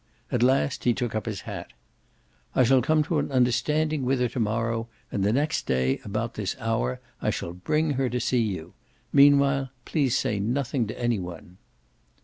[0.31, 1.73] At last he took up his hat.
[2.55, 6.33] "I shall come to an understanding with her to morrow, and the next day, about
[6.33, 8.73] this hour, I shall bring her to see you.
[9.13, 11.59] Meanwhile please say nothing to any one."